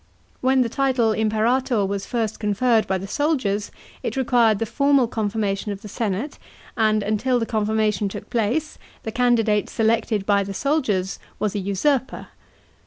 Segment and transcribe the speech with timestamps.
[0.23, 3.69] * When the title Im perator was first conferred by the soldiers,
[4.01, 6.39] it required the formal confirmation of the senate,
[6.75, 12.29] and until the confirmation took place the candidate selected by the soldiers was a usurper.